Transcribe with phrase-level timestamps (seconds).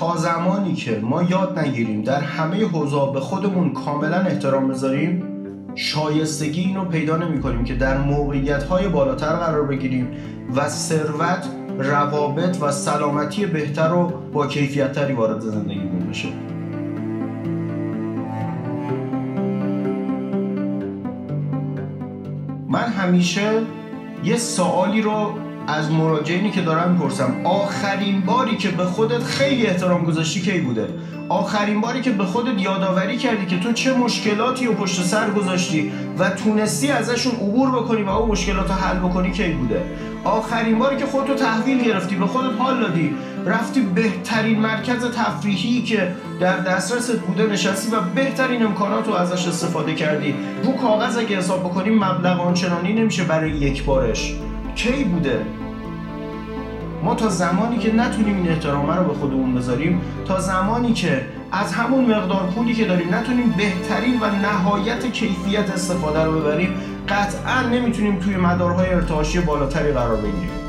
[0.00, 5.22] تا زمانی که ما یاد نگیریم در همه حوزا به خودمون کاملا احترام بذاریم
[5.74, 10.08] شایستگی اینو پیدا نمی کنیم که در موقعیت های بالاتر قرار بگیریم
[10.56, 11.46] و ثروت
[11.78, 16.28] روابط و سلامتی بهتر و با کیفیت تری وارد زندگیمون بشه.
[22.68, 23.50] من همیشه
[24.24, 30.04] یه سوالی رو از مراجعینی که دارم می‌پرسم آخرین باری که به خودت خیلی احترام
[30.04, 30.88] گذاشتی کی بوده؟
[31.28, 35.92] آخرین باری که به خودت یادآوری کردی که تو چه مشکلاتی و پشت سر گذاشتی
[36.18, 39.82] و تونستی ازشون عبور بکنی و اون مشکلات رو حل بکنی کی بوده؟
[40.24, 43.14] آخرین باری که خودتو تحویل گرفتی به خودت حال دادی
[43.46, 49.94] رفتی بهترین مرکز تفریحی که در دسترست بوده نشستی و بهترین امکانات رو ازش استفاده
[49.94, 50.34] کردی.
[50.64, 54.34] رو کاغذ اگه حساب بکنی مبلغ آنچنانی نمیشه برای یک بارش.
[54.78, 55.40] کی بوده؟
[57.04, 61.72] ما تا زمانی که نتونیم این احترامه رو به خودمون بذاریم تا زمانی که از
[61.72, 66.74] همون مقدار پولی که داریم نتونیم بهترین و نهایت کیفیت استفاده رو ببریم
[67.08, 70.67] قطعا نمی‌تونیم توی مدارهای ارتعاشی بالاتری قرار بگیریم.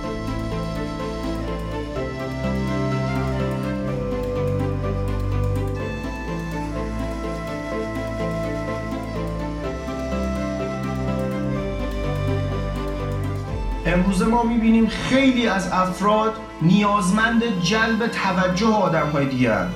[13.94, 19.68] امروزه ما می‌بینیم خیلی از افراد نیازمند جلب توجه آدم های دیگه هن.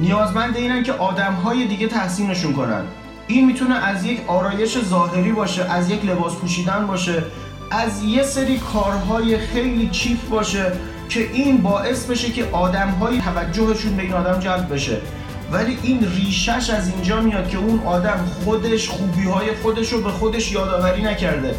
[0.00, 2.84] نیازمند اینن که آدم های دیگه تحسینشون کنن.
[3.26, 7.22] این می‌تونه از یک آرایش ظاهری باشه از یک لباس پوشیدن باشه
[7.70, 10.72] از یه سری کارهای خیلی چیپ باشه
[11.08, 14.96] که این باعث بشه که آدم های توجهشون به این آدم جلب بشه.
[15.52, 20.10] ولی این ریشش از اینجا میاد که اون آدم خودش خوبی های خودش رو به
[20.10, 21.54] خودش یادآوری نکرده.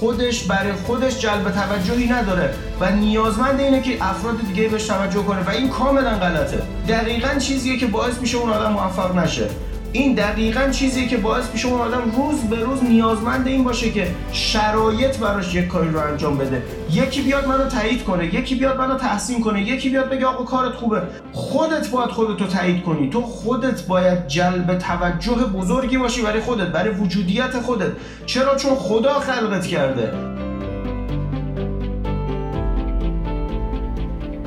[0.00, 5.40] خودش برای خودش جلب توجهی نداره و نیازمند اینه که افراد دیگه بهش توجه کنه
[5.46, 6.62] و این کاملا غلطه.
[6.88, 9.48] دقیقا چیزیه که باعث میشه اون آدم موفق نشه.
[9.92, 14.06] این دقیقا چیزیه که باعث میشه اون آدم روز به روز نیازمند این باشه که
[14.32, 16.62] شرایط براش یک کاری رو انجام بده.
[16.92, 20.74] یکی بیاد منو تایید کنه یکی بیاد منو تحسین کنه یکی بیاد بگه آقا کارت
[20.74, 21.02] خوبه.
[21.32, 23.10] خودت باید خودتو تایید کنی.
[23.10, 27.92] تو خودت باید جلب توجه بزرگی باشی برای خودت برای وجودیت خودت.
[28.26, 30.12] چرا؟ چون خدا خلقت کرده.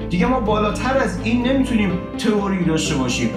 [0.09, 3.29] دیگه ما بالاتر از این نمی‌تونیم تئوری داشته باشیم.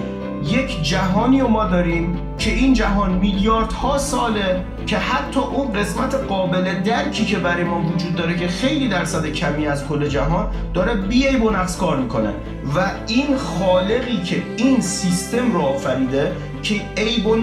[0.47, 6.81] یک جهانی رو ما داریم که این جهان میلیاردها ساله که حتی اون قسمت قابل
[6.83, 11.35] درکی که برای ما وجود داره که خیلی درصد کمی از کل جهان داره بیای
[11.35, 12.29] و نقص کار می‌کنه.
[12.75, 16.31] و این خالقی که این سیستم رو آفریده
[16.63, 17.35] که عیب و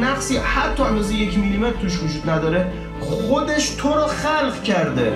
[0.44, 5.12] حتی اندازه یک میلیمتر توش وجود نداره خودش تو رو خلق کرده.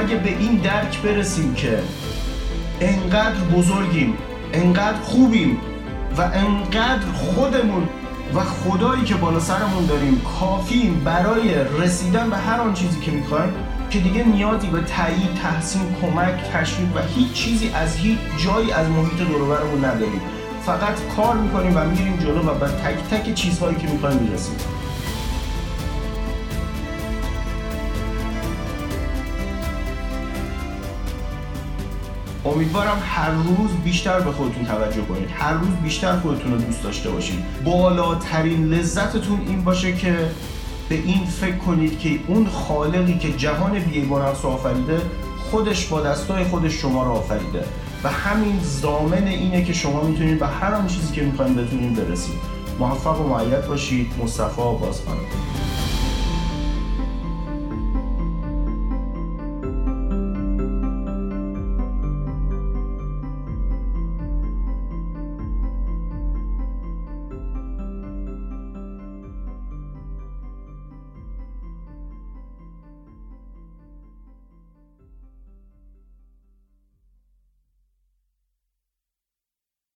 [0.00, 1.78] اگه به این درک برسیم که
[2.80, 4.14] انقدر بزرگیم
[4.52, 5.58] انقدر خوبیم
[6.18, 7.88] و انقدر خودمون
[8.34, 13.52] و خدایی که بالا سرمون داریم کافیم برای رسیدن به هر آن چیزی که می‌خوایم
[13.90, 18.88] که دیگه نیازی به تایید تحسین کمک تشویق و هیچ چیزی از هیچ جایی از
[18.88, 20.20] محیط دور نداریم.
[20.66, 24.54] فقط کار می‌کنیم و میریم جلو و به تک تک چیزهایی که می‌خوایم می‌رسیم.
[32.44, 35.28] امیدوارم هر روز بیشتر به خودتون توجه کنید.
[35.34, 40.30] هر روز بیشتر خودتون رو دوست داشته باشید بالاترین لذتتون این باشه که
[40.88, 45.00] به این فکر کنید که اون خالقی که جهان بیگانه آفریده
[45.50, 47.64] خودش با دستای خودش شما رو آفریده.
[48.04, 52.34] و همین زامن اینه که شما می‌تونید به هر آن چیزی که می‌خواین بتونید برسید.
[52.78, 54.12] موفق و معید باشید.
[54.22, 55.20] مصطفی بازخانه